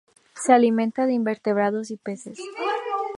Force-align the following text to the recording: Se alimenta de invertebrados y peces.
Se 0.33 0.51
alimenta 0.51 1.05
de 1.05 1.13
invertebrados 1.13 1.91
y 1.91 1.97
peces. 1.97 2.39